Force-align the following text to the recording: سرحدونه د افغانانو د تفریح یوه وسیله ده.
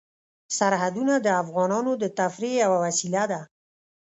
سرحدونه 0.57 1.13
د 1.21 1.27
افغانانو 1.43 1.91
د 2.01 2.03
تفریح 2.19 2.53
یوه 2.63 2.77
وسیله 2.85 3.23
ده. 3.31 3.41